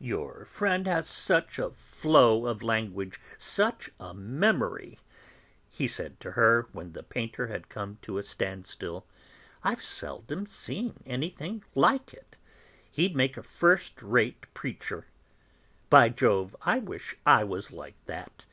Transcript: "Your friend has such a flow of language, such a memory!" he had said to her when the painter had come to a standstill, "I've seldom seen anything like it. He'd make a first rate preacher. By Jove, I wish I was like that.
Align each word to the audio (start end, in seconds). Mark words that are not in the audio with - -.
"Your 0.00 0.46
friend 0.46 0.86
has 0.86 1.06
such 1.06 1.58
a 1.58 1.68
flow 1.68 2.46
of 2.46 2.62
language, 2.62 3.20
such 3.36 3.90
a 4.00 4.14
memory!" 4.14 4.98
he 5.68 5.84
had 5.84 5.90
said 5.90 6.20
to 6.20 6.30
her 6.30 6.68
when 6.72 6.92
the 6.92 7.02
painter 7.02 7.48
had 7.48 7.68
come 7.68 7.98
to 8.00 8.16
a 8.16 8.22
standstill, 8.22 9.04
"I've 9.62 9.82
seldom 9.82 10.46
seen 10.46 11.02
anything 11.04 11.64
like 11.74 12.14
it. 12.14 12.38
He'd 12.92 13.14
make 13.14 13.36
a 13.36 13.42
first 13.42 14.00
rate 14.02 14.44
preacher. 14.54 15.06
By 15.90 16.08
Jove, 16.08 16.56
I 16.62 16.78
wish 16.78 17.14
I 17.26 17.44
was 17.44 17.70
like 17.70 18.02
that. 18.06 18.46